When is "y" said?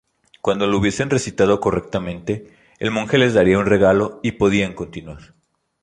4.23-4.31